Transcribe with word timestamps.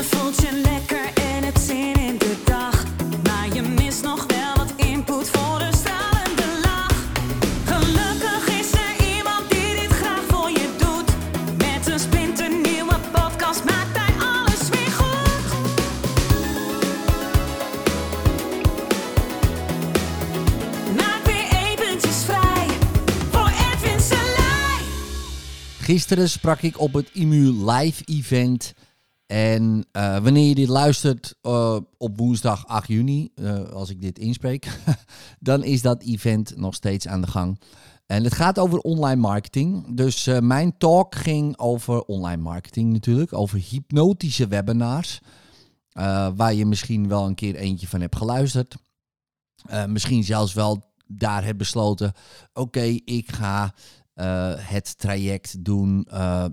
Je 0.00 0.06
voelt 0.06 0.40
je 0.40 0.60
lekker 0.62 1.04
en 1.14 1.44
het 1.44 1.58
zin 1.58 1.94
in 1.94 2.18
de 2.18 2.36
dag. 2.44 2.84
Maar 3.22 3.54
je 3.54 3.62
mist 3.62 4.02
nog 4.02 4.26
wel 4.26 4.56
wat 4.56 4.72
input 4.76 5.28
voor 5.28 5.58
de 5.58 5.68
stralende 5.76 6.60
lach. 6.62 7.04
Gelukkig 7.64 8.60
is 8.60 8.72
er 8.72 9.16
iemand 9.16 9.50
die 9.50 9.80
dit 9.80 9.90
graag 9.90 10.22
voor 10.28 10.50
je 10.50 10.68
doet. 10.78 11.10
Met 11.56 11.86
een 11.92 11.98
splinternieuwe 11.98 12.94
podcast 13.12 13.64
maakt 13.64 13.98
hij 13.98 14.14
alles 14.26 14.68
weer 14.68 14.92
goed. 15.00 15.52
Maak 20.96 21.24
weer 21.24 21.48
eventjes 21.70 22.24
vrij 22.24 22.66
voor 23.30 23.50
Edwin 23.72 24.00
Selij. 24.00 24.82
Gisteren 25.80 26.28
sprak 26.28 26.60
ik 26.60 26.80
op 26.80 26.92
het 26.92 27.08
IMU 27.12 27.70
Live 27.70 28.02
Event. 28.04 28.74
En 29.30 29.84
eh, 29.92 30.18
wanneer 30.18 30.48
je 30.48 30.54
dit 30.54 30.68
luistert 30.68 31.34
eh, 31.42 31.76
op 31.98 32.18
woensdag 32.18 32.66
8 32.66 32.88
juni, 32.88 33.30
eh, 33.34 33.68
als 33.68 33.90
ik 33.90 34.00
dit 34.00 34.18
inspreek, 34.18 34.80
dan 35.40 35.64
is 35.64 35.82
dat 35.82 36.02
event 36.02 36.56
nog 36.56 36.74
steeds 36.74 37.08
aan 37.08 37.20
de 37.20 37.26
gang. 37.26 37.60
En 38.06 38.24
het 38.24 38.34
gaat 38.34 38.58
over 38.58 38.78
online 38.78 39.20
marketing. 39.20 39.96
Dus 39.96 40.28
mijn 40.40 40.76
talk 40.78 41.14
ging 41.14 41.58
over 41.58 42.02
online 42.02 42.42
marketing 42.42 42.92
natuurlijk, 42.92 43.32
over 43.32 43.58
hypnotische 43.58 44.46
webinars. 44.46 45.20
waar 46.34 46.54
je 46.54 46.66
misschien 46.66 47.08
wel 47.08 47.26
een 47.26 47.34
keer 47.34 47.54
eentje 47.54 47.88
van 47.88 48.00
hebt 48.00 48.16
geluisterd. 48.16 48.76
Misschien 49.86 50.24
zelfs 50.24 50.52
wel 50.52 50.82
daar 51.06 51.44
hebt 51.44 51.58
besloten, 51.58 52.12
oké, 52.52 52.98
ik 53.04 53.32
ga 53.32 53.74
het 54.58 54.98
traject 54.98 55.64
doen 55.64 56.08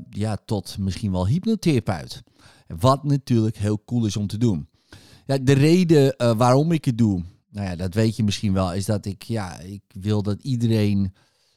ja, 0.09 0.37
tot 0.45 0.77
misschien 0.77 1.11
wel 1.11 1.27
hypnotherapeut. 1.27 2.23
Wat 2.67 3.03
natuurlijk 3.03 3.57
heel 3.57 3.83
cool 3.85 4.05
is 4.05 4.17
om 4.17 4.27
te 4.27 4.37
doen. 4.37 4.67
Ja, 5.25 5.37
de 5.37 5.53
reden 5.53 6.15
eh, 6.15 6.37
waarom 6.37 6.71
ik 6.71 6.85
het 6.85 6.97
doe, 6.97 7.23
nou 7.49 7.67
ja, 7.67 7.75
dat 7.75 7.93
weet 7.93 8.15
je 8.15 8.23
misschien 8.23 8.53
wel, 8.53 8.73
is 8.73 8.85
dat 8.85 9.05
ik, 9.05 9.23
ja, 9.23 9.59
ik 9.59 9.81
wil 9.93 10.23
dat 10.23 10.41
iedereen 10.41 11.13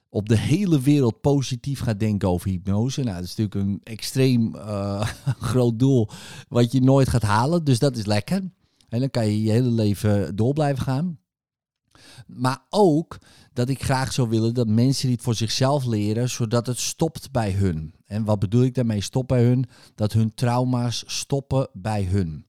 op 0.08 0.28
de 0.28 0.38
hele 0.38 0.80
wereld 0.80 1.20
positief 1.20 1.80
gaat 1.80 2.00
denken 2.00 2.28
over 2.28 2.50
hypnose. 2.50 3.02
Nou, 3.02 3.14
dat 3.14 3.24
is 3.24 3.34
natuurlijk 3.36 3.66
een 3.66 3.80
extreem 3.82 4.54
eh, 4.54 5.08
groot 5.50 5.78
doel 5.78 6.08
wat 6.48 6.72
je 6.72 6.80
nooit 6.80 7.08
gaat 7.08 7.22
halen, 7.22 7.64
dus 7.64 7.78
dat 7.78 7.96
is 7.96 8.06
lekker. 8.06 8.42
En 8.88 9.00
dan 9.00 9.10
kan 9.10 9.26
je 9.26 9.42
je 9.42 9.50
hele 9.50 9.70
leven 9.70 10.36
door 10.36 10.52
blijven 10.52 10.82
gaan. 10.82 11.18
Maar 12.26 12.64
ook 12.68 13.18
dat 13.52 13.68
ik 13.68 13.82
graag 13.82 14.12
zou 14.12 14.28
willen 14.28 14.54
dat 14.54 14.68
mensen 14.68 15.08
dit 15.08 15.22
voor 15.22 15.34
zichzelf 15.34 15.84
leren, 15.84 16.28
zodat 16.30 16.66
het 16.66 16.78
stopt 16.78 17.30
bij 17.30 17.52
hun. 17.52 17.94
En 18.06 18.24
wat 18.24 18.38
bedoel 18.38 18.62
ik 18.62 18.74
daarmee 18.74 19.00
stop 19.00 19.28
bij 19.28 19.44
hun? 19.44 19.66
Dat 19.94 20.12
hun 20.12 20.34
trauma's 20.34 21.04
stoppen 21.06 21.68
bij 21.72 22.02
hun. 22.04 22.46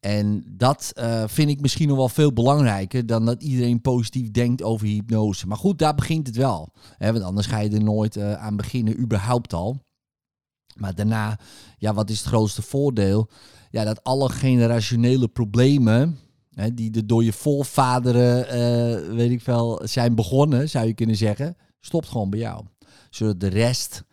En 0.00 0.44
dat 0.46 0.92
eh, 0.94 1.24
vind 1.26 1.50
ik 1.50 1.60
misschien 1.60 1.88
nog 1.88 1.96
wel 1.96 2.08
veel 2.08 2.32
belangrijker 2.32 3.06
dan 3.06 3.24
dat 3.24 3.42
iedereen 3.42 3.80
positief 3.80 4.30
denkt 4.30 4.62
over 4.62 4.86
hypnose. 4.86 5.46
Maar 5.46 5.56
goed, 5.56 5.78
daar 5.78 5.94
begint 5.94 6.26
het 6.26 6.36
wel. 6.36 6.72
Hè, 6.96 7.12
want 7.12 7.24
anders 7.24 7.46
ga 7.46 7.58
je 7.58 7.70
er 7.70 7.82
nooit 7.82 8.16
eh, 8.16 8.32
aan 8.32 8.56
beginnen, 8.56 9.00
überhaupt 9.00 9.52
al. 9.52 9.82
Maar 10.74 10.94
daarna, 10.94 11.38
ja, 11.78 11.94
wat 11.94 12.10
is 12.10 12.18
het 12.18 12.26
grootste 12.26 12.62
voordeel? 12.62 13.28
Ja, 13.70 13.84
dat 13.84 14.04
alle 14.04 14.28
generationele 14.28 15.28
problemen, 15.28 16.18
hè, 16.54 16.74
die 16.74 16.94
er 16.94 17.06
door 17.06 17.24
je 17.24 17.32
voorvaderen, 17.32 18.48
eh, 18.48 19.14
weet 19.14 19.30
ik 19.30 19.40
veel, 19.40 19.80
zijn 19.84 20.14
begonnen, 20.14 20.68
zou 20.68 20.86
je 20.86 20.94
kunnen 20.94 21.16
zeggen, 21.16 21.56
stopt 21.80 22.08
gewoon 22.08 22.30
bij 22.30 22.40
jou. 22.40 22.64
Zodat 23.10 23.40
de 23.40 23.48
rest 23.48 24.04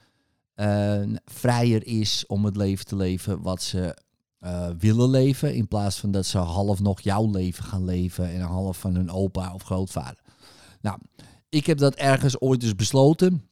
eh, 0.53 1.01
vrijer 1.25 1.85
is 1.85 2.23
om 2.27 2.45
het 2.45 2.55
leven 2.55 2.85
te 2.85 2.95
leven 2.95 3.41
wat 3.41 3.61
ze 3.61 3.97
eh, 4.39 4.69
willen 4.77 5.09
leven. 5.09 5.55
In 5.55 5.67
plaats 5.67 5.99
van 5.99 6.11
dat 6.11 6.25
ze 6.25 6.37
half 6.37 6.79
nog 6.79 7.01
jouw 7.01 7.31
leven 7.31 7.63
gaan 7.63 7.85
leven 7.85 8.33
en 8.33 8.41
half 8.41 8.77
van 8.77 8.95
hun 8.95 9.11
opa 9.11 9.53
of 9.53 9.63
grootvader. 9.63 10.21
Nou, 10.81 10.99
ik 11.49 11.65
heb 11.65 11.77
dat 11.77 11.95
ergens 11.95 12.41
ooit 12.41 12.63
eens 12.63 12.75
besloten. 12.75 13.49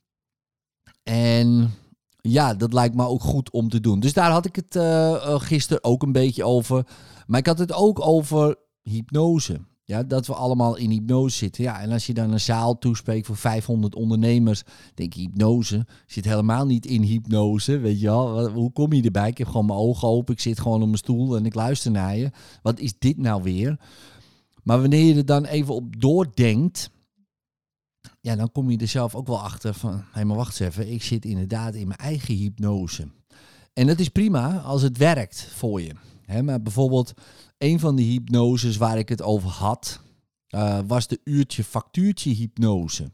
En 1.03 1.73
ja, 2.21 2.53
dat 2.53 2.73
lijkt 2.73 2.95
me 2.95 3.05
ook 3.05 3.21
goed 3.21 3.51
om 3.51 3.69
te 3.69 3.79
doen. 3.79 3.99
Dus 3.99 4.13
daar 4.13 4.31
had 4.31 4.45
ik 4.45 4.55
het 4.55 4.75
eh, 4.75 5.39
gisteren 5.39 5.83
ook 5.83 6.03
een 6.03 6.11
beetje 6.11 6.43
over. 6.43 6.87
Maar 7.27 7.39
ik 7.39 7.45
had 7.45 7.59
het 7.59 7.73
ook 7.73 8.07
over 8.07 8.55
hypnose. 8.89 9.59
Ja, 9.83 10.03
dat 10.03 10.27
we 10.27 10.33
allemaal 10.33 10.75
in 10.75 10.89
hypnose 10.89 11.37
zitten. 11.37 11.63
Ja, 11.63 11.81
en 11.81 11.91
als 11.91 12.05
je 12.05 12.13
dan 12.13 12.31
een 12.31 12.39
zaal 12.39 12.77
toespreekt 12.77 13.25
voor 13.25 13.35
500 13.35 13.95
ondernemers, 13.95 14.63
denk 14.93 15.13
je 15.13 15.21
hypnose. 15.21 15.85
Zit 16.05 16.25
helemaal 16.25 16.65
niet 16.65 16.85
in 16.85 17.01
hypnose, 17.01 17.77
weet 17.77 17.99
je 17.99 18.05
wel. 18.05 18.49
Hoe 18.49 18.71
kom 18.71 18.93
je 18.93 19.01
erbij? 19.01 19.29
Ik 19.29 19.37
heb 19.37 19.47
gewoon 19.47 19.65
mijn 19.65 19.79
ogen 19.79 20.07
open, 20.07 20.33
ik 20.33 20.39
zit 20.39 20.59
gewoon 20.59 20.81
op 20.81 20.85
mijn 20.85 20.97
stoel 20.97 21.35
en 21.35 21.45
ik 21.45 21.53
luister 21.53 21.91
naar 21.91 22.17
je. 22.17 22.31
Wat 22.61 22.79
is 22.79 22.93
dit 22.99 23.17
nou 23.17 23.43
weer? 23.43 23.79
Maar 24.63 24.79
wanneer 24.79 25.03
je 25.03 25.15
er 25.15 25.25
dan 25.25 25.45
even 25.45 25.73
op 25.73 26.01
doordenkt, 26.01 26.89
ja, 28.21 28.35
dan 28.35 28.51
kom 28.51 28.69
je 28.69 28.77
er 28.77 28.87
zelf 28.87 29.15
ook 29.15 29.27
wel 29.27 29.41
achter 29.41 29.73
van, 29.73 30.03
hé, 30.11 30.25
maar 30.25 30.37
wacht 30.37 30.59
eens 30.59 30.69
even, 30.69 30.91
ik 30.91 31.03
zit 31.03 31.25
inderdaad 31.25 31.75
in 31.75 31.87
mijn 31.87 31.99
eigen 31.99 32.35
hypnose. 32.35 33.07
En 33.73 33.87
dat 33.87 33.99
is 33.99 34.09
prima 34.09 34.59
als 34.59 34.81
het 34.81 34.97
werkt 34.97 35.43
voor 35.55 35.81
je. 35.81 35.93
Hè, 36.29 36.43
maar 36.43 36.61
bijvoorbeeld, 36.61 37.13
een 37.57 37.79
van 37.79 37.95
de 37.95 38.01
hypnoses 38.01 38.77
waar 38.77 38.97
ik 38.97 39.09
het 39.09 39.21
over 39.21 39.49
had, 39.49 40.01
eh, 40.47 40.79
was 40.87 41.07
de 41.07 41.19
uurtje 41.23 41.63
factuurtje 41.63 42.33
hypnose. 42.33 43.11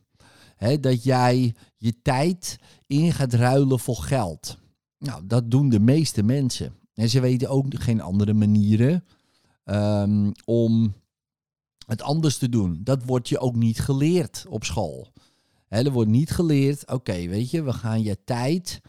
Dat 0.79 1.03
jij 1.03 1.55
je 1.77 2.01
tijd 2.01 2.59
in 2.87 3.13
gaat 3.13 3.33
ruilen 3.33 3.79
voor 3.79 3.95
geld. 3.95 4.57
Nou, 4.99 5.27
dat 5.27 5.51
doen 5.51 5.69
de 5.69 5.79
meeste 5.79 6.23
mensen. 6.23 6.73
En 6.93 7.09
ze 7.09 7.19
weten 7.19 7.49
ook 7.49 7.65
geen 7.69 8.01
andere 8.01 8.33
manieren 8.33 9.05
ehm, 9.63 10.31
om 10.45 10.93
het 11.87 12.01
anders 12.01 12.37
te 12.37 12.49
doen. 12.49 12.79
Dat 12.83 13.03
wordt 13.05 13.29
je 13.29 13.39
ook 13.39 13.55
niet 13.55 13.79
geleerd 13.79 14.45
op 14.49 14.63
school. 14.63 15.13
Hè, 15.67 15.85
er 15.85 15.91
wordt 15.91 16.09
niet 16.09 16.31
geleerd, 16.31 16.91
oké, 16.91 17.27
weet 17.27 17.51
je, 17.51 17.63
we 17.63 17.73
gaan 17.73 18.03
je 18.03 18.23
tijd... 18.23 18.81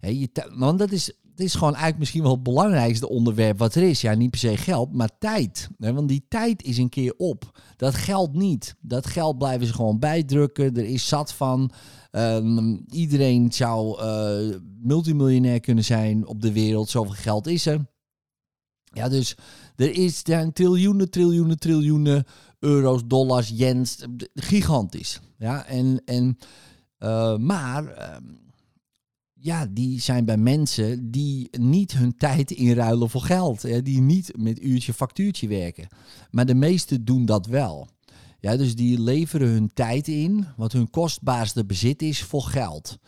Hè, 0.00 0.08
je 0.08 0.30
want 0.54 0.78
dat 0.78 0.90
is, 0.90 1.12
dat 1.34 1.46
is 1.46 1.52
gewoon 1.52 1.68
eigenlijk 1.72 1.98
misschien 1.98 2.22
wel 2.22 2.32
het 2.32 2.42
belangrijkste 2.42 3.08
onderwerp 3.08 3.58
wat 3.58 3.74
er 3.74 3.82
is. 3.82 4.00
Ja, 4.00 4.14
niet 4.14 4.30
per 4.30 4.38
se 4.38 4.56
geld, 4.56 4.92
maar 4.92 5.18
tijd. 5.18 5.68
Want 5.78 6.08
die 6.08 6.24
tijd 6.28 6.62
is 6.62 6.78
een 6.78 6.88
keer 6.88 7.14
op. 7.16 7.58
Dat 7.76 7.94
geldt 7.94 8.34
niet. 8.34 8.74
Dat 8.80 9.06
geld 9.06 9.38
blijven 9.38 9.66
ze 9.66 9.72
gewoon 9.72 9.98
bijdrukken. 9.98 10.76
Er 10.76 10.84
is 10.84 11.08
zat 11.08 11.32
van. 11.32 11.70
Ehm, 12.10 12.76
iedereen 12.90 13.52
zou 13.52 14.00
eh, 14.00 14.56
multimiljonair 14.82 15.60
kunnen 15.60 15.84
zijn 15.84 16.26
op 16.26 16.42
de 16.42 16.52
wereld. 16.52 16.88
Zoveel 16.88 17.14
geld 17.14 17.46
is 17.46 17.66
er. 17.66 17.90
Ja, 18.84 19.08
dus 19.08 19.36
er 19.76 19.90
is 19.94 20.20
zijn 20.24 20.52
triljoenen, 20.52 21.10
triljoenen, 21.10 21.58
triljoenen 21.58 22.24
euro's, 22.58 23.02
dollars, 23.06 23.48
yens. 23.54 23.98
eh, 24.00 24.08
Gigantisch. 24.34 25.20
Ja, 25.38 25.66
en, 25.66 26.02
en, 26.04 26.38
eh, 26.98 27.36
maar 27.36 27.86
ehm, 27.86 28.22
ja, 29.42 29.66
die 29.70 30.00
zijn 30.00 30.24
bij 30.24 30.36
mensen 30.36 31.10
die 31.10 31.48
niet 31.58 31.92
hun 31.92 32.16
tijd 32.16 32.50
inruilen 32.50 33.10
voor 33.10 33.20
geld. 33.20 33.62
Hè, 33.62 33.82
die 33.82 34.00
niet 34.00 34.32
met 34.36 34.62
uurtje 34.62 34.92
factuurtje 34.92 35.48
werken. 35.48 35.88
Maar 36.30 36.46
de 36.46 36.54
meesten 36.54 37.04
doen 37.04 37.24
dat 37.24 37.46
wel. 37.46 37.88
Ja, 38.40 38.56
dus 38.56 38.76
die 38.76 39.00
leveren 39.00 39.48
hun 39.48 39.70
tijd 39.74 40.08
in, 40.08 40.46
wat 40.56 40.72
hun 40.72 40.90
kostbaarste 40.90 41.64
bezit 41.64 42.02
is, 42.02 42.22
voor 42.22 42.42
geld. 42.42 42.98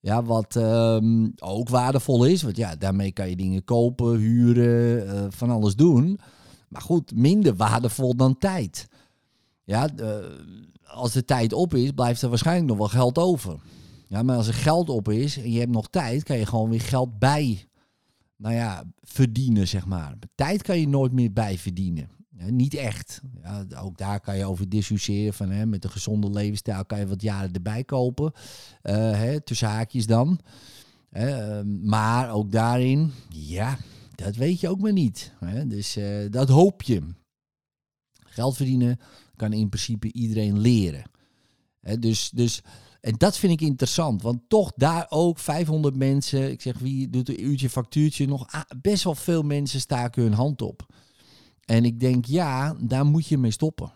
Ja, 0.00 0.22
wat 0.22 0.56
ehm, 0.56 1.28
ook 1.38 1.68
waardevol 1.68 2.24
is, 2.24 2.42
want 2.42 2.56
ja, 2.56 2.76
daarmee 2.76 3.12
kan 3.12 3.28
je 3.28 3.36
dingen 3.36 3.64
kopen, 3.64 4.18
huren, 4.18 5.08
eh, 5.08 5.24
van 5.28 5.50
alles 5.50 5.76
doen. 5.76 6.18
Maar 6.68 6.82
goed, 6.82 7.14
minder 7.14 7.56
waardevol 7.56 8.16
dan 8.16 8.38
tijd. 8.38 8.88
Ja, 9.64 9.88
eh, 9.96 10.14
als 10.84 11.12
de 11.12 11.24
tijd 11.24 11.52
op 11.52 11.74
is, 11.74 11.90
blijft 11.90 12.22
er 12.22 12.28
waarschijnlijk 12.28 12.68
nog 12.68 12.78
wel 12.78 12.88
geld 12.88 13.18
over. 13.18 13.60
Ja, 14.10 14.22
maar 14.22 14.36
als 14.36 14.46
er 14.46 14.54
geld 14.54 14.88
op 14.88 15.08
is 15.08 15.36
en 15.36 15.50
je 15.50 15.58
hebt 15.58 15.72
nog 15.72 15.88
tijd, 15.88 16.22
kan 16.22 16.38
je 16.38 16.46
gewoon 16.46 16.70
weer 16.70 16.80
geld 16.80 17.18
bij, 17.18 17.68
nou 18.36 18.54
ja, 18.54 18.84
verdienen, 19.02 19.68
zeg 19.68 19.86
maar. 19.86 20.18
Tijd 20.34 20.62
kan 20.62 20.78
je 20.78 20.88
nooit 20.88 21.12
meer 21.12 21.32
bij 21.32 21.58
verdienen. 21.58 22.08
Niet 22.30 22.74
echt. 22.74 23.20
Ja, 23.42 23.66
ook 23.76 23.98
daar 23.98 24.20
kan 24.20 24.36
je 24.36 24.44
over 24.44 24.68
discussiëren 24.68 25.34
van, 25.34 25.50
hè, 25.50 25.66
met 25.66 25.84
een 25.84 25.90
gezonde 25.90 26.30
levensstijl 26.30 26.84
kan 26.84 26.98
je 26.98 27.06
wat 27.06 27.22
jaren 27.22 27.52
erbij 27.52 27.84
kopen. 27.84 28.32
Eh, 28.82 28.94
hè, 28.94 29.40
tussen 29.40 29.68
haakjes 29.68 30.06
dan. 30.06 30.40
Ehm, 31.10 31.88
maar 31.88 32.30
ook 32.32 32.52
daarin, 32.52 33.12
ja, 33.28 33.78
dat 34.14 34.36
weet 34.36 34.60
je 34.60 34.68
ook 34.68 34.80
maar 34.80 34.92
niet. 34.92 35.32
Hè? 35.38 35.66
Dus 35.66 35.96
eh, 35.96 36.30
dat 36.30 36.48
hoop 36.48 36.82
je. 36.82 37.02
Geld 38.12 38.56
verdienen 38.56 39.00
kan 39.36 39.52
in 39.52 39.68
principe 39.68 40.12
iedereen 40.12 40.58
leren. 40.58 41.02
Dus, 41.98 42.30
dus, 42.30 42.62
en 43.00 43.14
dat 43.16 43.38
vind 43.38 43.52
ik 43.52 43.60
interessant, 43.60 44.22
want 44.22 44.40
toch 44.48 44.72
daar 44.76 45.06
ook 45.08 45.38
500 45.38 45.96
mensen, 45.96 46.50
ik 46.50 46.60
zeg 46.60 46.78
wie 46.78 47.10
doet 47.10 47.28
een 47.28 47.44
uurtje 47.44 47.70
factuurtje, 47.70 48.26
nog 48.26 48.46
best 48.80 49.04
wel 49.04 49.14
veel 49.14 49.42
mensen 49.42 49.80
staken 49.80 50.22
hun 50.22 50.32
hand 50.32 50.62
op. 50.62 50.86
En 51.64 51.84
ik 51.84 52.00
denk, 52.00 52.24
ja, 52.24 52.76
daar 52.80 53.06
moet 53.06 53.26
je 53.26 53.38
mee 53.38 53.50
stoppen. 53.50 53.92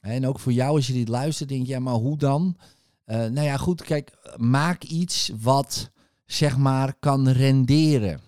En 0.00 0.26
ook 0.26 0.38
voor 0.38 0.52
jou, 0.52 0.76
als 0.76 0.86
je 0.86 0.92
dit 0.92 1.08
luistert, 1.08 1.48
denk 1.48 1.66
je, 1.66 1.72
ja, 1.72 1.78
maar 1.78 1.94
hoe 1.94 2.18
dan? 2.18 2.56
Eh, 3.04 3.16
nou 3.16 3.40
ja, 3.40 3.56
goed, 3.56 3.82
kijk, 3.82 4.34
maak 4.36 4.84
iets 4.84 5.30
wat 5.40 5.90
zeg 6.24 6.56
maar 6.56 6.94
kan 7.00 7.28
renderen. 7.28 8.20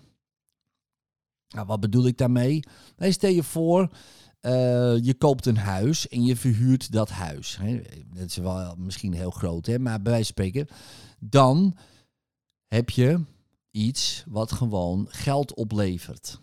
Nou, 1.49 1.67
wat 1.67 1.79
bedoel 1.79 2.07
ik 2.07 2.17
daarmee? 2.17 2.63
Nou, 2.97 3.11
stel 3.11 3.31
je 3.31 3.43
voor, 3.43 3.89
eh, 4.41 5.03
je 5.03 5.13
koopt 5.13 5.45
een 5.45 5.57
huis 5.57 6.07
en 6.07 6.23
je 6.23 6.35
verhuurt 6.35 6.91
dat 6.91 7.09
huis. 7.09 7.57
Hè. 7.57 7.81
Dat 8.13 8.25
is 8.25 8.35
wel 8.35 8.75
misschien 8.77 9.13
heel 9.13 9.31
groot, 9.31 9.65
hè? 9.65 9.79
maar 9.79 10.01
bij 10.01 10.11
wijze 10.11 10.33
van 10.33 10.45
spreken. 10.45 10.67
Dan 11.19 11.77
heb 12.67 12.89
je 12.89 13.23
iets 13.71 14.23
wat 14.27 14.51
gewoon 14.51 15.07
geld 15.09 15.53
oplevert. 15.53 16.39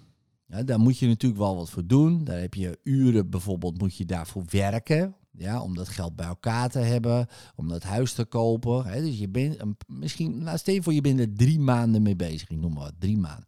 Daar 0.65 0.81
moet 0.81 0.99
je 0.99 1.06
natuurlijk 1.06 1.41
wel 1.41 1.56
wat 1.56 1.71
voor 1.71 1.87
doen. 1.87 2.25
Daar 2.25 2.41
heb 2.41 2.55
je 2.55 2.79
uren 2.83 3.31
bijvoorbeeld, 3.31 3.79
moet 3.79 3.97
je 3.97 4.05
daarvoor 4.05 4.45
werken. 4.50 5.15
Ja, 5.31 5.62
om 5.62 5.75
dat 5.75 5.89
geld 5.89 6.17
bij 6.17 6.27
elkaar 6.27 6.71
te 6.71 6.79
hebben, 6.79 7.27
om 7.56 7.69
dat 7.69 7.83
huis 7.83 8.12
te 8.12 8.25
kopen. 8.25 8.87
Hè. 8.87 9.00
Dus 9.00 9.19
je 9.19 9.29
bent 9.29 9.56
misschien, 9.87 10.49
stel 10.55 10.75
je 10.75 10.83
voor, 10.83 10.93
je 10.93 11.00
bent 11.00 11.21
er 11.21 11.35
drie 11.35 11.61
maanden 11.61 12.03
mee 12.03 12.17
bezig. 12.17 12.50
Ik 12.50 12.59
noem 12.59 12.73
maar 12.73 12.83
wat, 12.83 12.95
drie 12.99 13.17
maanden. 13.17 13.47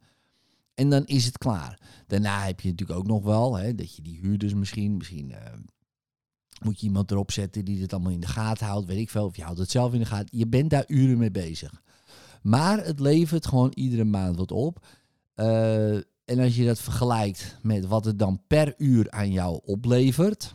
En 0.80 0.90
dan 0.90 1.06
is 1.06 1.24
het 1.24 1.38
klaar. 1.38 1.78
Daarna 2.06 2.44
heb 2.44 2.60
je 2.60 2.70
natuurlijk 2.70 2.98
ook 2.98 3.06
nog 3.06 3.22
wel, 3.22 3.56
hè, 3.56 3.74
dat 3.74 3.96
je 3.96 4.02
die 4.02 4.18
huurders 4.20 4.54
misschien, 4.54 4.96
misschien 4.96 5.32
eh, 5.32 5.52
moet 6.62 6.80
je 6.80 6.86
iemand 6.86 7.10
erop 7.10 7.30
zetten 7.30 7.64
die 7.64 7.78
dit 7.78 7.92
allemaal 7.92 8.12
in 8.12 8.20
de 8.20 8.26
gaten 8.26 8.66
houdt, 8.66 8.86
weet 8.86 8.98
ik 8.98 9.10
veel, 9.10 9.24
of 9.24 9.36
je 9.36 9.42
houdt 9.42 9.58
het 9.58 9.70
zelf 9.70 9.92
in 9.92 9.98
de 9.98 10.06
gaten. 10.06 10.38
Je 10.38 10.46
bent 10.46 10.70
daar 10.70 10.84
uren 10.86 11.18
mee 11.18 11.30
bezig. 11.30 11.82
Maar 12.42 12.84
het 12.84 13.00
levert 13.00 13.46
gewoon 13.46 13.72
iedere 13.74 14.04
maand 14.04 14.36
wat 14.36 14.52
op. 14.52 14.86
Eh, 15.34 15.94
en 16.24 16.38
als 16.38 16.56
je 16.56 16.64
dat 16.64 16.80
vergelijkt 16.80 17.56
met 17.62 17.86
wat 17.86 18.04
het 18.04 18.18
dan 18.18 18.42
per 18.46 18.74
uur 18.76 19.10
aan 19.10 19.32
jou 19.32 19.60
oplevert, 19.64 20.54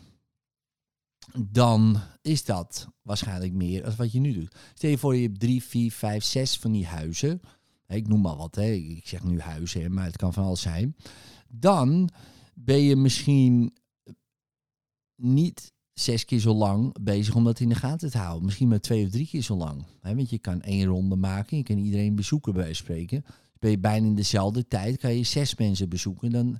dan 1.47 1.99
is 2.21 2.45
dat 2.45 2.87
waarschijnlijk 3.01 3.53
meer 3.53 3.83
dan 3.83 3.95
wat 3.97 4.11
je 4.11 4.19
nu 4.19 4.33
doet. 4.33 4.55
Stel 4.73 4.89
je 4.89 4.97
voor, 4.97 5.15
je 5.15 5.27
hebt 5.27 5.39
drie, 5.39 5.63
vier, 5.63 5.91
vijf, 5.91 6.23
zes 6.23 6.57
van 6.57 6.71
die 6.71 6.85
huizen. 6.85 7.41
Ik 7.87 8.07
noem 8.07 8.21
maar 8.21 8.35
wat, 8.35 8.55
hè. 8.55 8.71
ik 8.71 9.07
zeg 9.07 9.23
nu 9.23 9.39
huizen, 9.39 9.93
maar 9.93 10.05
het 10.05 10.17
kan 10.17 10.33
van 10.33 10.43
alles 10.43 10.61
zijn. 10.61 10.95
Dan 11.47 12.09
ben 12.53 12.81
je 12.81 12.95
misschien 12.95 13.73
niet 15.15 15.73
zes 15.93 16.25
keer 16.25 16.39
zo 16.39 16.53
lang 16.53 16.95
bezig 17.01 17.35
om 17.35 17.43
dat 17.43 17.59
in 17.59 17.69
de 17.69 17.75
gaten 17.75 18.11
te 18.11 18.17
houden. 18.17 18.45
Misschien 18.45 18.67
maar 18.67 18.79
twee 18.79 19.05
of 19.05 19.11
drie 19.11 19.27
keer 19.27 19.41
zo 19.41 19.55
lang. 19.55 19.85
Hè, 20.01 20.15
want 20.15 20.29
je 20.29 20.39
kan 20.39 20.61
één 20.61 20.85
ronde 20.85 21.15
maken, 21.15 21.57
je 21.57 21.63
kan 21.63 21.77
iedereen 21.77 22.15
bezoeken 22.15 22.53
bij 22.53 22.73
spreken. 22.73 23.25
Ben 23.59 23.71
je 23.71 23.79
bijna 23.79 24.07
in 24.07 24.15
dezelfde 24.15 24.67
tijd, 24.67 24.97
kan 24.97 25.15
je 25.15 25.23
zes 25.23 25.55
mensen 25.55 25.89
bezoeken 25.89 26.29
dan, 26.29 26.59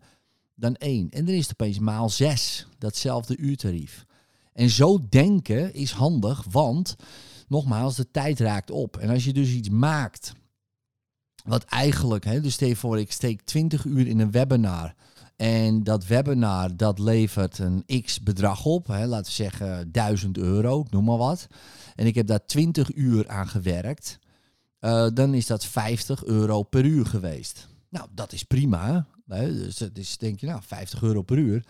dan 0.56 0.76
één. 0.76 1.10
En 1.10 1.26
dan 1.26 1.36
is 1.36 1.48
het 1.48 1.62
opeens 1.62 1.80
maal 1.80 2.10
zes, 2.10 2.68
datzelfde 2.78 3.38
uurtarief. 3.38 4.06
En 4.54 4.70
zo 4.70 5.00
denken 5.10 5.74
is 5.74 5.92
handig, 5.92 6.46
want 6.52 6.96
nogmaals, 7.48 7.96
de 7.96 8.12
tijd 8.12 8.40
raakt 8.40 8.72
op. 8.72 8.98
En 8.98 9.10
als 9.10 9.26
je 9.26 9.34
dus 9.34 9.50
iets 9.50 9.70
maakt, 9.70 10.34
wat 11.46 11.64
eigenlijk, 11.64 12.24
hè, 12.24 12.42
dus 12.42 12.54
stel 12.54 12.68
je 12.68 12.76
voor, 12.76 13.00
ik 13.00 13.12
steek 13.12 13.42
20 13.42 13.86
uur 13.86 14.08
in 14.08 14.20
een 14.20 14.32
webinar. 14.32 14.94
En 15.36 15.84
dat 15.84 16.06
webinar, 16.06 16.78
dat 16.78 17.00
levert 17.00 17.58
een 17.60 17.86
x 18.04 18.20
bedrag 18.20 18.66
op, 18.66 18.88
hè, 18.88 19.06
laten 19.06 19.26
we 19.26 19.32
zeggen 19.32 19.92
1000 19.92 20.38
euro, 20.38 20.86
noem 20.90 21.04
maar 21.06 21.18
wat. 21.18 21.48
En 21.96 22.06
ik 22.06 22.16
heb 22.16 22.28
daar 22.28 22.46
20 22.46 22.96
uur 22.96 23.28
aan 23.28 23.48
gewerkt. 23.48 24.20
eh, 24.80 25.08
dan 25.14 25.34
is 25.34 25.46
dat 25.46 25.66
50 25.66 26.24
euro 26.26 26.64
per 26.64 26.86
uur 26.86 27.06
geweest. 27.06 27.68
Nou, 27.90 28.08
dat 28.14 28.34
is 28.34 28.44
prima. 28.44 29.08
Hè? 29.28 29.54
Dus 29.54 29.78
dat 29.78 29.98
is 29.98 30.18
denk 30.18 30.40
je, 30.40 30.46
nou, 30.48 30.62
50 30.64 31.02
euro 31.02 31.22
per 31.22 31.38
uur. 31.38 31.66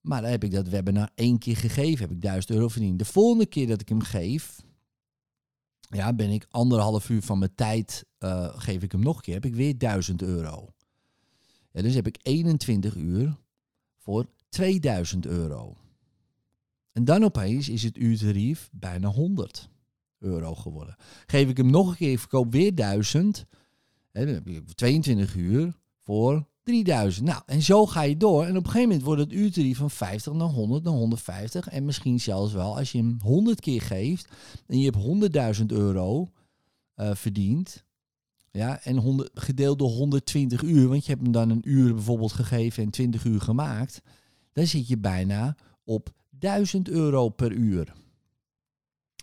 Maar 0.00 0.22
dan 0.22 0.30
heb 0.30 0.44
ik 0.44 0.52
dat 0.52 0.68
webinar 0.68 1.10
één 1.14 1.38
keer 1.38 1.56
gegeven, 1.56 2.00
heb 2.00 2.10
ik 2.10 2.22
1000 2.22 2.50
euro 2.52 2.68
verdiend. 2.68 2.98
De 2.98 3.04
volgende 3.04 3.46
keer 3.46 3.66
dat 3.66 3.80
ik 3.80 3.88
hem 3.88 4.00
geef, 4.02 4.56
ja, 5.88 6.12
ben 6.12 6.30
ik 6.30 6.46
anderhalf 6.50 7.08
uur 7.08 7.22
van 7.22 7.38
mijn 7.38 7.54
tijd, 7.54 8.06
eh, 8.18 8.58
geef 8.58 8.82
ik 8.82 8.92
hem 8.92 9.00
nog 9.00 9.16
een 9.16 9.22
keer, 9.22 9.34
heb 9.34 9.44
ik 9.44 9.54
weer 9.54 9.78
1000 9.78 10.22
euro. 10.22 10.68
Ja, 11.70 11.82
dus 11.82 11.94
heb 11.94 12.06
ik 12.06 12.18
21 12.22 12.94
uur 12.94 13.36
voor 13.96 14.26
2000 14.48 15.26
euro. 15.26 15.76
En 16.92 17.04
dan 17.04 17.24
opeens 17.24 17.68
is 17.68 17.82
het 17.82 17.96
uurtarief 17.96 18.68
bijna 18.72 19.08
100 19.08 19.68
euro 20.18 20.54
geworden. 20.54 20.96
Geef 21.26 21.48
ik 21.48 21.56
hem 21.56 21.70
nog 21.70 21.88
een 21.88 21.96
keer, 21.96 22.12
ik 22.12 22.18
verkoop 22.18 22.52
weer 22.52 22.74
1000, 22.74 23.46
hè, 24.12 24.24
dan 24.24 24.34
heb 24.34 24.48
ik 24.48 24.72
22 24.72 25.34
uur 25.34 25.76
voor 26.00 26.46
3000. 26.66 27.26
Nou, 27.26 27.42
en 27.46 27.62
zo 27.62 27.86
ga 27.86 28.02
je 28.02 28.16
door. 28.16 28.44
En 28.44 28.56
op 28.56 28.64
een 28.64 28.70
gegeven 28.70 28.88
moment 28.88 29.02
wordt 29.02 29.20
het 29.20 29.32
uurtarief 29.32 29.78
van 29.78 29.90
50 29.90 30.32
naar 30.32 30.48
100 30.48 30.84
naar 30.84 30.92
150. 30.92 31.68
En 31.68 31.84
misschien 31.84 32.20
zelfs 32.20 32.52
wel 32.52 32.76
als 32.76 32.92
je 32.92 32.98
hem 32.98 33.18
100 33.22 33.60
keer 33.60 33.80
geeft 33.80 34.28
en 34.66 34.78
je 34.78 34.90
hebt 34.90 35.58
100.000 35.60 35.66
euro 35.66 36.28
eh, 36.94 37.14
verdiend. 37.14 37.84
Ja, 38.50 38.80
en 38.82 38.96
100, 38.96 39.30
gedeeld 39.34 39.78
door 39.78 39.90
120 39.90 40.62
uur, 40.62 40.88
want 40.88 41.04
je 41.04 41.10
hebt 41.10 41.22
hem 41.22 41.32
dan 41.32 41.50
een 41.50 41.68
uur 41.68 41.94
bijvoorbeeld 41.94 42.32
gegeven 42.32 42.82
en 42.82 42.90
20 42.90 43.24
uur 43.24 43.40
gemaakt. 43.40 44.02
Dan 44.52 44.66
zit 44.66 44.88
je 44.88 44.98
bijna 44.98 45.56
op 45.84 46.10
1000 46.30 46.88
euro 46.88 47.28
per 47.28 47.52
uur. 47.52 47.92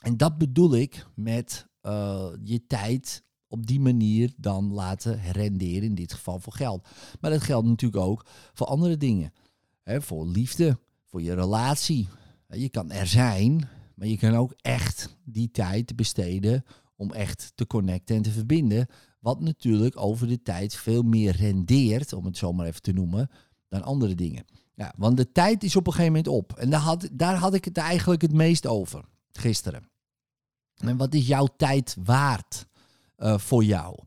En 0.02 0.18
dat 0.18 0.38
bedoel 0.38 0.76
ik 0.76 1.06
met 1.16 1.68
eh, 1.82 2.30
je 2.44 2.66
tijd 2.68 3.24
op 3.54 3.68
die 3.68 3.80
manier 3.80 4.34
dan 4.38 4.72
laten 4.72 5.22
renderen, 5.32 5.84
in 5.84 5.96
dit 5.96 6.14
geval 6.14 6.40
voor 6.40 6.54
geld. 6.54 6.88
Maar 7.20 7.32
dat 7.32 7.42
geldt 7.42 7.68
natuurlijk 7.68 8.04
ook 8.04 8.26
voor 8.54 8.68
andere 8.68 8.98
dingen. 8.98 9.34
Voor 9.84 10.28
liefde, 10.28 10.78
voor 11.06 11.22
je 11.22 11.34
relatie. 11.34 12.08
Je 12.48 12.70
kan 12.70 12.92
er 12.92 13.08
zijn, 13.08 13.70
maar 13.96 14.08
je 14.08 14.18
kan 14.18 14.36
ook 14.36 14.54
echt 14.62 15.18
die 15.24 15.52
tijd 15.52 15.96
besteden 15.96 16.64
om 16.96 17.12
echt 17.12 17.52
te 17.56 17.68
connecten 17.68 18.16
en 18.16 18.22
te 18.22 18.32
verbinden. 18.32 18.88
Wat 19.20 19.40
natuurlijk 19.40 19.98
over 19.98 20.28
de 20.28 20.42
tijd 20.42 20.76
veel 20.76 21.02
meer 21.02 21.36
rendeert, 21.36 22.14
om 22.14 22.26
het 22.26 22.38
zo 22.38 22.54
maar 22.54 22.66
even 22.66 22.82
te 22.82 22.94
noemen, 22.94 23.30
dan 23.70 23.84
andere 23.84 24.16
dingen. 24.16 24.46
Ja, 24.76 24.94
want 24.98 25.18
de 25.18 25.32
tijd 25.32 25.64
is 25.64 25.76
op 25.76 25.88
een 25.88 25.94
gegeven 25.94 26.14
moment 26.14 26.34
op. 26.34 26.58
En 26.58 26.70
daar 26.70 26.80
had, 26.80 27.10
daar 27.12 27.36
had 27.36 27.54
ik 27.54 27.66
het 27.66 27.78
eigenlijk 27.78 28.22
het 28.22 28.34
meest 28.34 28.68
over 28.68 29.06
gisteren. 29.32 29.90
En 30.76 30.98
wat 30.98 31.14
is 31.14 31.28
jouw 31.28 31.48
tijd 31.58 31.96
waard 32.04 32.66
eh, 33.24 33.38
voor 33.38 33.64
jou? 33.64 34.00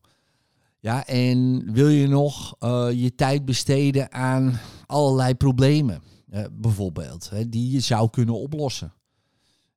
Ja, 0.78 1.06
en 1.06 1.72
wil 1.72 1.88
je 1.88 2.08
nog 2.08 2.56
eh, 2.58 2.88
je 2.92 3.14
tijd 3.14 3.44
besteden 3.44 4.12
aan 4.12 4.60
allerlei 4.86 5.34
problemen, 5.34 6.02
eh, 6.28 6.44
bijvoorbeeld, 6.52 7.30
hè, 7.30 7.48
die 7.48 7.70
je 7.70 7.80
zou 7.80 8.10
kunnen 8.10 8.34
oplossen? 8.34 8.92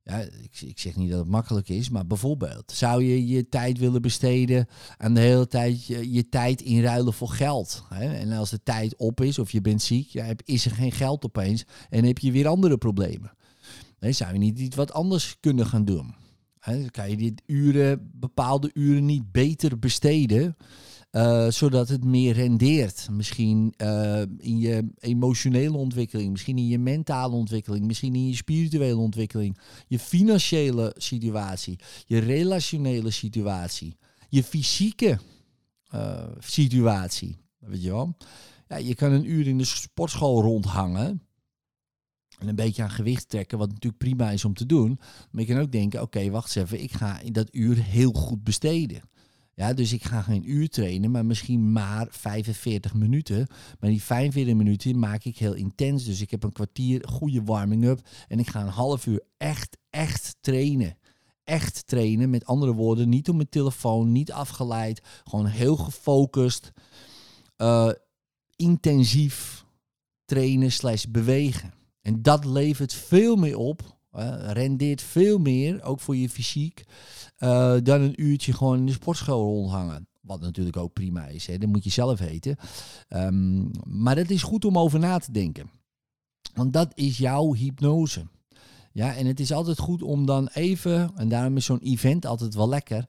Ja, 0.04 0.18
ik, 0.18 0.62
ik 0.62 0.80
zeg 0.80 0.96
niet 0.96 1.10
dat 1.10 1.20
het 1.20 1.28
makkelijk 1.28 1.70
is, 1.70 1.90
maar 1.90 2.08
bijvoorbeeld, 2.08 2.72
zou 2.72 3.04
je 3.04 3.28
je 3.28 3.50
tijd 3.50 3.78
willen 3.78 4.02
besteden 4.02 4.68
aan 4.98 5.14
de 5.14 5.20
hele 5.20 5.48
tijd 5.48 5.86
je, 5.86 6.30
tijd 6.30 6.62
inruilen 6.62 7.14
voor 7.14 7.30
geld? 7.30 7.84
Hè? 7.90 8.14
En 8.14 8.32
als 8.32 8.50
de 8.50 8.64
tijd 8.64 8.96
op 8.98 9.22
is 9.22 9.40
of 9.40 9.52
je 9.52 9.62
bent 9.62 9.82
ziek, 9.82 10.10
ja, 10.10 10.34
is 10.44 10.66
er 10.66 10.72
geen 10.72 10.92
geld 10.92 11.26
opeens 11.26 11.66
en 11.90 12.04
heb 12.04 12.18
je 12.18 12.32
weer 12.32 12.48
andere 12.48 12.78
problemen. 12.78 13.32
Nee, 14.00 14.12
zou 14.12 14.34
je 14.34 14.40
niet 14.40 14.60
iets 14.60 14.76
wat 14.76 14.94
anders 14.94 15.38
kunnen 15.40 15.66
gaan 15.66 15.86
doen? 15.86 16.16
Dan 16.66 16.90
kan 16.90 17.10
je 17.10 17.18
dit 17.18 17.42
uren, 17.46 18.12
bepaalde 18.14 18.70
uren 18.74 19.06
niet 19.06 19.32
beter 19.32 19.80
besteden, 19.80 20.56
eh, 21.10 21.48
zodat 21.50 21.90
het 21.90 22.04
meer 22.04 22.34
rendeert. 22.34 23.08
Misschien 23.12 23.74
eh, 23.78 24.22
in 24.38 24.60
je 24.60 24.90
emotionele 25.00 25.78
ontwikkeling, 25.78 26.32
misschien 26.32 26.58
in 26.58 26.68
je 26.68 26.80
mentale 26.80 27.36
ontwikkeling, 27.36 27.86
misschien 27.86 28.16
in 28.16 28.28
je 28.28 28.36
spirituele 28.36 28.98
ontwikkeling, 28.98 29.58
je 29.88 30.00
financiële 30.00 30.94
situatie, 30.98 31.80
je 32.06 32.18
relationele 32.18 33.12
situatie, 33.12 33.98
je 34.30 34.44
fysieke 34.44 35.20
eh, 35.90 36.28
situatie. 36.40 37.38
Weet 37.60 37.84
je 37.84 37.92
wel? 37.92 38.18
Ja, 38.68 38.76
je 38.76 38.96
kan 38.96 39.12
een 39.12 39.32
uur 39.32 39.48
in 39.48 39.58
de 39.58 39.66
sportschool 39.66 40.42
rondhangen. 40.42 41.22
En 42.40 42.48
een 42.48 42.56
beetje 42.56 42.84
aan 42.84 42.90
gewicht 42.90 43.30
trekken, 43.30 43.58
wat 43.58 43.70
natuurlijk 43.70 44.04
prima 44.04 44.32
is 44.32 44.46
om 44.46 44.54
te 44.54 44.66
doen. 44.66 45.00
Maar 45.32 45.42
je 45.44 45.54
kan 45.54 45.62
ook 45.62 45.72
denken, 45.72 46.02
oké, 46.02 46.30
wacht 46.30 46.56
even, 46.56 46.84
ik 46.84 46.92
ga 46.92 47.20
in 47.20 47.34
dat 47.34 47.48
uur 47.52 47.84
heel 47.84 48.12
goed 48.12 48.44
besteden. 48.44 49.02
Ja, 49.60 49.74
dus 49.74 49.94
ik 49.94 50.04
ga 50.04 50.22
geen 50.22 50.52
uur 50.52 50.70
trainen, 50.70 51.12
maar 51.12 51.26
misschien 51.26 51.72
maar 51.72 52.08
45 52.10 52.94
minuten. 52.94 53.48
Maar 53.80 53.90
die 53.90 54.02
45 54.02 54.56
minuten 54.56 55.00
maak 55.00 55.24
ik 55.24 55.38
heel 55.38 55.54
intens. 55.54 56.06
Dus 56.06 56.22
ik 56.22 56.32
heb 56.32 56.44
een 56.44 56.52
kwartier 56.52 57.08
goede 57.08 57.44
warming-up. 57.44 58.08
En 58.28 58.40
ik 58.40 58.50
ga 58.50 58.62
een 58.62 58.68
half 58.68 59.06
uur 59.06 59.24
echt, 59.38 59.78
echt 59.90 60.36
trainen. 60.42 60.98
Echt 61.44 61.88
trainen. 61.88 62.30
Met 62.30 62.46
andere 62.46 62.74
woorden, 62.74 63.10
niet 63.10 63.30
op 63.30 63.36
mijn 63.36 63.50
telefoon, 63.50 64.12
niet 64.12 64.32
afgeleid. 64.32 65.02
Gewoon 65.24 65.46
heel 65.46 65.76
gefocust, 65.76 66.72
eh, 67.56 67.92
intensief 68.56 69.66
trainen 70.26 70.72
slash 70.72 71.06
bewegen. 71.06 71.74
En 72.10 72.22
dat 72.22 72.46
levert 72.46 72.94
veel 72.94 73.36
meer 73.36 73.58
op. 73.58 73.98
rendeert 74.52 75.02
veel 75.02 75.38
meer, 75.38 75.84
ook 75.84 76.00
voor 76.00 76.16
je 76.16 76.30
fysiek, 76.30 76.84
eh, 77.38 77.76
dan 77.84 78.02
een 78.02 78.22
uurtje 78.22 78.54
gewoon 78.54 78.78
in 78.78 78.86
de 78.86 78.92
sportschool 78.92 79.44
rondhangen. 79.44 80.08
Wat 80.22 80.42
natuurlijk 80.42 80.78
ook 80.78 80.94
prima 80.94 81.28
is, 81.28 81.48
hè? 81.48 81.58
dat 81.58 81.70
moet 81.70 81.84
je 81.84 81.90
zelf 81.90 82.20
weten. 82.20 82.56
Ehm, 83.08 83.66
maar 83.84 84.16
het 84.16 84.32
is 84.32 84.44
goed 84.44 84.66
om 84.66 84.78
over 84.78 85.00
na 85.00 85.18
te 85.18 85.32
denken. 85.32 85.70
Want 86.54 86.74
dat 86.74 86.92
is 86.96 87.18
jouw 87.18 87.54
hypnose. 87.54 88.28
Ja, 88.92 89.16
en 89.16 89.26
het 89.26 89.40
is 89.40 89.52
altijd 89.52 89.80
goed 89.80 90.02
om 90.02 90.26
dan 90.26 90.48
even, 90.48 91.12
en 91.16 91.30
daarom 91.30 91.58
is 91.58 91.66
zo'n 91.66 91.80
event 91.80 92.26
altijd 92.26 92.56
wel 92.56 92.70
lekker, 92.70 93.06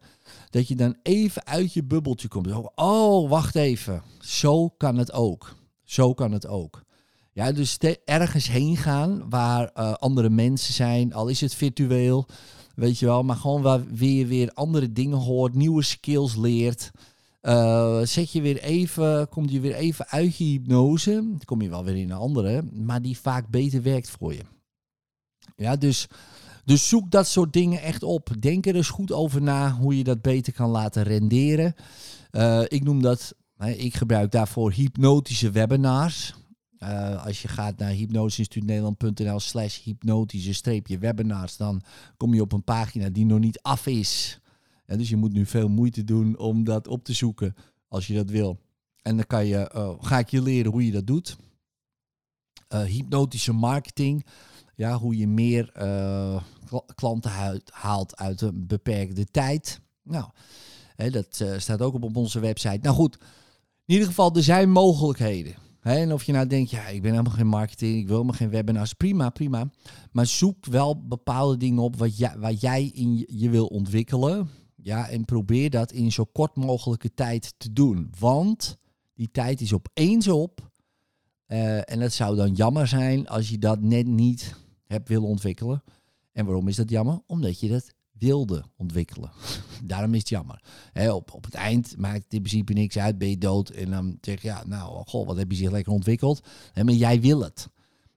dat 0.51 0.69
je 0.69 0.77
dan 0.77 0.97
even 1.03 1.47
uit 1.47 1.73
je 1.73 1.85
bubbeltje 1.85 2.29
komt. 2.29 2.73
Oh, 2.75 3.31
wacht 3.31 3.55
even, 3.55 4.03
zo 4.19 4.69
kan 4.69 4.97
het 4.97 5.13
ook. 5.13 5.57
Zo 5.85 6.15
kan 6.15 6.33
het 6.33 6.47
ook. 6.47 6.89
Ja, 7.33 7.53
dus 7.53 7.79
ergens 8.05 8.49
heen 8.49 8.77
gaan 8.77 9.29
waar 9.29 9.69
eh, 9.69 9.93
andere 9.93 10.31
mensen 10.31 10.75
zijn, 10.75 11.13
al 11.13 11.29
is 11.29 11.41
het 11.41 11.55
virtueel, 11.55 12.27
weet 12.75 12.99
je 12.99 13.07
wel, 13.07 13.23
maar 13.23 13.37
gewoon 13.37 13.63
waar 13.63 13.85
weer 13.87 14.19
je 14.19 14.27
weer 14.27 14.51
andere 14.55 14.93
dingen 14.93 15.19
hoort, 15.19 15.55
nieuwe 15.55 15.83
skills 15.83 16.37
leert. 16.37 16.91
Eh, 17.41 18.01
zet 18.03 18.33
je 18.33 18.43
weer 18.43 18.63
even, 18.63 19.29
kom 19.29 19.49
je 19.49 19.61
weer 19.61 19.75
even 19.75 20.09
uit 20.09 20.37
je 20.37 20.45
hypnose, 20.45 21.13
dan 21.13 21.41
kom 21.45 21.63
je 21.63 21.69
wel 21.69 21.85
weer 21.85 21.97
in 21.97 22.11
een 22.11 22.17
andere, 22.17 22.63
maar 22.73 23.03
die 23.03 23.19
vaak 23.19 23.49
beter 23.49 23.83
werkt 23.83 24.11
voor 24.11 24.35
je. 24.35 24.43
Ja, 25.57 25.77
dus, 25.77 26.07
dus 26.65 26.89
zoek 26.89 27.11
dat 27.11 27.27
soort 27.27 27.53
dingen 27.53 27.83
echt 27.83 28.03
op. 28.03 28.31
Denk 28.39 28.67
er 28.67 28.75
eens 28.75 28.89
goed 28.89 29.13
over 29.13 29.43
na 29.43 29.73
hoe 29.73 29.97
je 29.97 30.05
dat 30.05 30.23
beter 30.23 30.53
kan 30.53 30.71
laten 30.71 31.03
renderen. 31.03 31.75
Eh, 32.31 32.63
ik 32.67 32.85
noem 32.85 33.03
dat, 33.03 33.35
ik 33.59 33.95
gebruik 33.95 34.31
daarvoor 34.31 34.73
hypnotische 34.73 35.51
webinars. 35.51 36.35
Eh, 36.81 37.25
als 37.25 37.43
je 37.43 37.49
gaat 37.49 37.79
naar 37.79 37.91
hypnoseinstituutnederland.nl 37.91 39.41
slash 39.41 39.83
hypnotische-webinars, 39.83 41.57
dan 41.57 41.83
kom 42.17 42.35
je 42.35 42.41
op 42.41 42.53
een 42.53 42.65
pagina 42.65 43.09
die 43.09 43.25
nog 43.27 43.39
niet 43.39 43.63
af 43.63 43.87
is. 43.87 44.41
Ja, 44.87 44.97
dus 44.97 45.09
je 45.09 45.17
moet 45.17 45.33
nu 45.33 45.47
veel 45.47 45.69
moeite 45.69 46.05
doen 46.05 46.39
om 46.39 46.65
dat 46.65 46.89
op 46.89 47.05
te 47.05 47.13
zoeken 47.13 47.55
als 47.89 48.07
je 48.07 48.15
dat 48.15 48.31
wil. 48.31 48.59
En 49.03 49.17
dan 49.17 49.27
kan 49.27 49.47
je, 49.47 49.69
eh, 49.69 49.95
ga 50.01 50.19
ik 50.19 50.29
je 50.29 50.43
leren 50.43 50.73
hoe 50.73 50.87
je 50.87 50.93
dat 50.93 51.07
doet. 51.07 51.37
Eh, 52.69 52.83
hypnotische 52.83 53.53
marketing. 53.53 54.27
Ja, 54.75 54.99
hoe 54.99 55.17
je 55.17 55.27
meer 55.27 55.71
kla- 56.65 56.85
klanten 56.95 57.31
haalt 57.71 58.17
uit 58.17 58.41
een 58.41 58.67
beperkte 58.67 59.25
tijd. 59.25 59.81
Nou, 60.03 60.31
hè, 60.97 61.11
dat 61.11 61.45
staat 61.57 61.81
ook 61.83 61.95
op 61.95 62.17
onze 62.17 62.41
website. 62.41 62.79
Nou 62.83 62.95
goed, 62.95 63.15
in 63.85 63.95
ieder 63.95 64.07
geval, 64.07 64.35
er 64.37 64.43
zijn 64.43 64.71
mogelijkheden. 64.71 65.55
En 65.81 66.13
of 66.13 66.23
je 66.23 66.33
nou 66.33 66.47
denkt, 66.47 66.71
ja, 66.71 66.87
ik 66.87 67.03
ben 67.03 67.11
helemaal 67.11 67.33
geen 67.33 67.47
marketing, 67.47 67.99
ik 67.99 68.07
wil 68.07 68.15
helemaal 68.15 68.37
geen 68.37 68.51
webinars, 68.51 68.93
prima, 68.93 69.31
prima. 69.31 69.71
Maar 70.13 70.27
zoek 70.27 70.67
wel 70.67 71.07
bepaalde 71.07 71.57
dingen 71.57 71.83
op 71.83 71.97
wat 71.97 72.35
wat 72.39 72.61
jij 72.61 72.91
in 72.95 73.27
je, 73.29 73.51
wil 73.51 73.67
ontwikkelen. 73.67 74.49
Ja, 74.77 75.09
en 75.09 75.25
probeer 75.25 75.71
dat 75.71 75.93
in 75.93 76.13
zo 76.13 76.25
kort 76.25 76.57
mogelijke 76.57 77.15
tijd 77.15 77.55
te 77.57 77.73
doen. 77.73 78.11
Want 78.19 78.77
die 79.15 79.31
tijd 79.31 79.61
is 79.61 79.73
opeens 79.73 80.29
op. 80.29 80.71
Eh, 81.47 81.91
en 81.91 82.01
het 82.01 82.13
zou 82.13 82.37
dan 82.37 82.53
jammer 82.53 82.87
zijn 82.87 83.29
als 83.29 83.49
je 83.49 83.59
dat 83.59 83.81
net 83.81 84.07
niet 84.07 84.55
hebt 84.87 85.09
willen 85.09 85.29
ontwikkelen. 85.29 85.83
En 86.33 86.45
waarom 86.45 86.69
is 86.69 86.77
dat 86.77 86.91
jammer? 86.91 87.21
Omdat 87.27 87.61
je 87.61 87.69
dat 87.69 87.95
wilde 88.21 88.65
ontwikkelen. 88.77 89.31
Daarom 89.85 90.15
is 90.15 90.19
het 90.19 90.29
jammer. 90.29 90.63
Op, 91.11 91.35
op 91.35 91.45
het 91.45 91.55
eind 91.55 91.97
maakt 91.97 92.25
het 92.25 92.33
in 92.35 92.43
principe 92.43 92.73
niks 92.73 92.99
uit, 92.99 93.19
ben 93.19 93.29
je 93.29 93.39
dood. 93.39 93.69
En 93.69 93.91
dan 93.91 94.19
zeg 94.21 94.43
je, 94.43 94.49
ja, 94.49 94.65
nou, 94.67 95.03
goh, 95.07 95.27
wat 95.27 95.37
heb 95.37 95.51
je 95.51 95.57
zich 95.57 95.71
lekker 95.71 95.93
ontwikkeld. 95.93 96.47
Maar 96.75 96.93
jij 96.93 97.21
wil 97.21 97.41
het. 97.41 97.69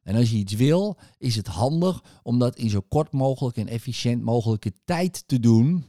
En 0.04 0.16
als 0.16 0.32
je 0.32 0.38
iets 0.38 0.54
wil, 0.54 0.98
is 1.18 1.36
het 1.36 1.48
handig 1.48 2.04
om 2.24 2.40
dat 2.40 2.56
in 2.56 2.70
zo 2.70 2.82
kort 2.82 3.12
mogelijk 3.12 3.58
en 3.58 3.68
efficiënt 3.68 4.22
mogelijke 4.24 4.74
tijd 4.86 5.24
te 5.28 5.40
doen, 5.40 5.86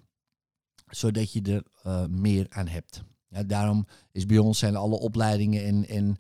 zodat 0.91 1.33
je 1.33 1.43
er 1.43 1.65
eh, 1.83 2.07
meer 2.07 2.47
aan 2.49 2.69
hebt. 2.69 3.03
Ja, 3.29 3.43
daarom 3.43 3.87
is 4.13 4.27
bij 4.27 4.39
ons 4.39 4.59
zijn 4.59 4.77
alle 4.77 4.99
opleidingen 4.99 5.65
en, 5.65 5.89
en, 5.89 6.17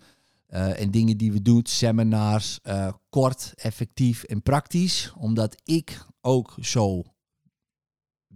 eh, 0.46 0.80
en 0.80 0.90
dingen 0.90 1.16
die 1.16 1.32
we 1.32 1.42
doen, 1.42 1.60
seminars, 1.66 2.58
eh, 2.62 2.92
kort, 3.08 3.52
effectief 3.56 4.22
en 4.22 4.42
praktisch, 4.42 5.12
omdat 5.16 5.56
ik 5.64 6.06
ook 6.20 6.56
zo 6.60 7.02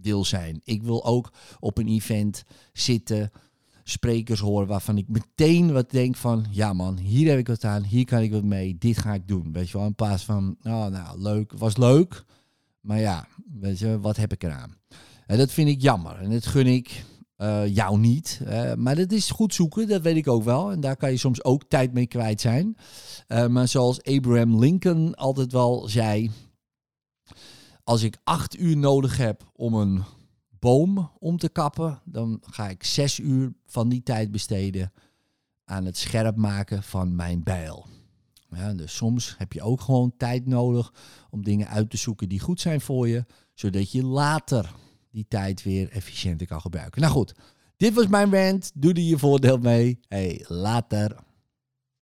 wil 0.01 0.25
zijn. 0.25 0.61
Ik 0.63 0.83
wil 0.83 1.05
ook 1.05 1.33
op 1.59 1.77
een 1.77 1.87
event 1.87 2.43
zitten, 2.73 3.31
sprekers 3.83 4.39
horen 4.39 4.67
waarvan 4.67 4.97
ik 4.97 5.07
meteen 5.07 5.73
wat 5.73 5.91
denk 5.91 6.15
van, 6.15 6.45
ja 6.49 6.73
man, 6.73 6.97
hier 6.97 7.29
heb 7.29 7.39
ik 7.39 7.47
wat 7.47 7.63
aan, 7.63 7.83
hier 7.83 8.05
kan 8.05 8.21
ik 8.21 8.31
wat 8.31 8.43
mee, 8.43 8.77
dit 8.77 8.97
ga 8.97 9.13
ik 9.13 9.27
doen. 9.27 9.51
Weet 9.51 9.69
je 9.69 9.77
wel, 9.77 9.87
in 9.87 9.95
plaats 9.95 10.25
van, 10.25 10.57
oh, 10.63 10.85
nou 10.85 11.21
leuk, 11.21 11.53
was 11.57 11.77
leuk, 11.77 12.23
maar 12.81 12.99
ja, 12.99 13.27
weet 13.59 13.79
je, 13.79 13.99
wat 13.99 14.17
heb 14.17 14.31
ik 14.31 14.43
eraan? 14.43 14.77
En 15.25 15.37
dat 15.37 15.51
vind 15.51 15.69
ik 15.69 15.81
jammer 15.81 16.15
en 16.15 16.29
dat 16.29 16.45
gun 16.45 16.67
ik 16.67 17.03
eh, 17.39 17.75
jou 17.75 17.99
niet. 17.99 18.41
Eh, 18.45 18.73
maar 18.73 18.95
dat 18.95 19.11
is 19.11 19.29
goed 19.29 19.53
zoeken, 19.53 19.87
dat 19.87 20.01
weet 20.01 20.15
ik 20.15 20.27
ook 20.27 20.43
wel. 20.43 20.71
En 20.71 20.79
daar 20.79 20.95
kan 20.95 21.11
je 21.11 21.17
soms 21.17 21.43
ook 21.43 21.63
tijd 21.67 21.93
mee 21.93 22.07
kwijt 22.07 22.41
zijn. 22.41 22.77
Eh, 23.27 23.47
maar 23.47 23.67
zoals 23.67 24.03
Abraham 24.03 24.59
Lincoln 24.59 25.15
altijd 25.15 25.51
wel 25.51 25.87
zei, 25.87 26.31
als 27.89 28.03
ik 28.03 28.17
acht 28.23 28.59
uur 28.59 28.77
nodig 28.77 29.17
heb 29.17 29.51
om 29.55 29.73
een 29.73 30.03
boom 30.59 31.11
om 31.19 31.37
te 31.37 31.49
kappen, 31.49 32.01
dan 32.05 32.41
ga 32.41 32.69
ik 32.69 32.83
zes 32.83 33.19
uur 33.19 33.53
van 33.65 33.89
die 33.89 34.03
tijd 34.03 34.31
besteden 34.31 34.93
aan 35.65 35.85
het 35.85 35.97
scherp 35.97 36.35
maken 36.35 36.83
van 36.83 37.15
mijn 37.15 37.43
bijl. 37.43 37.85
Ja, 38.49 38.73
dus 38.73 38.95
soms 38.95 39.35
heb 39.37 39.53
je 39.53 39.61
ook 39.61 39.81
gewoon 39.81 40.13
tijd 40.17 40.45
nodig 40.45 40.93
om 41.29 41.43
dingen 41.43 41.67
uit 41.67 41.89
te 41.89 41.97
zoeken 41.97 42.29
die 42.29 42.39
goed 42.39 42.59
zijn 42.59 42.81
voor 42.81 43.07
je, 43.07 43.25
zodat 43.53 43.91
je 43.91 44.03
later 44.03 44.75
die 45.11 45.25
tijd 45.27 45.63
weer 45.63 45.89
efficiënter 45.89 46.47
kan 46.47 46.61
gebruiken. 46.61 47.01
Nou 47.01 47.13
goed, 47.13 47.33
dit 47.77 47.93
was 47.93 48.07
mijn 48.07 48.31
rant. 48.31 48.71
Doe 48.73 48.93
er 48.93 49.01
je 49.01 49.17
voordeel 49.17 49.57
mee. 49.57 49.99
Hey, 50.07 50.45
later. 50.47 51.27